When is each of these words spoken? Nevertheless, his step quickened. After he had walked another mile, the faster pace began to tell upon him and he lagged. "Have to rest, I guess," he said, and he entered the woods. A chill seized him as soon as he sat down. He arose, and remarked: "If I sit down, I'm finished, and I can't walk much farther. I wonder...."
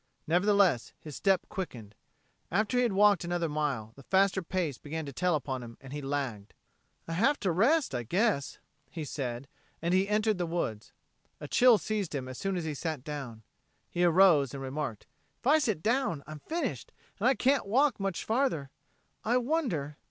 Nevertheless, 0.25 0.93
his 0.99 1.15
step 1.15 1.43
quickened. 1.47 1.93
After 2.49 2.77
he 2.77 2.81
had 2.81 2.93
walked 2.93 3.23
another 3.23 3.47
mile, 3.47 3.93
the 3.95 4.01
faster 4.01 4.41
pace 4.41 4.79
began 4.79 5.05
to 5.05 5.13
tell 5.13 5.35
upon 5.35 5.61
him 5.61 5.77
and 5.79 5.93
he 5.93 6.01
lagged. 6.01 6.55
"Have 7.07 7.39
to 7.41 7.51
rest, 7.51 7.93
I 7.93 8.01
guess," 8.01 8.57
he 8.89 9.05
said, 9.05 9.47
and 9.79 9.93
he 9.93 10.09
entered 10.09 10.39
the 10.39 10.47
woods. 10.47 10.91
A 11.39 11.47
chill 11.47 11.77
seized 11.77 12.15
him 12.15 12.27
as 12.27 12.39
soon 12.39 12.57
as 12.57 12.63
he 12.63 12.73
sat 12.73 13.03
down. 13.03 13.43
He 13.91 14.03
arose, 14.03 14.55
and 14.55 14.63
remarked: 14.63 15.05
"If 15.37 15.45
I 15.45 15.59
sit 15.59 15.83
down, 15.83 16.23
I'm 16.25 16.39
finished, 16.39 16.91
and 17.19 17.27
I 17.27 17.35
can't 17.35 17.67
walk 17.67 17.99
much 17.99 18.25
farther. 18.25 18.71
I 19.23 19.37
wonder...." 19.37 19.97